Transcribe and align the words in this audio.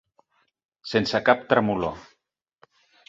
Sense 0.93 1.21
cap 1.27 1.45
tremolor. 1.53 1.93